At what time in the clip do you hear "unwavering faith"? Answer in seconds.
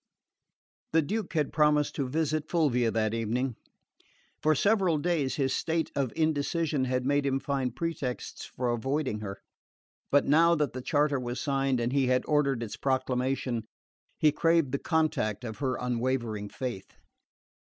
15.79-16.97